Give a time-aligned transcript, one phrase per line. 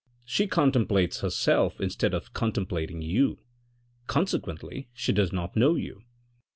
[0.25, 3.37] She contemplates herself instead of contem plating you,
[4.07, 6.01] consequently she does not know you.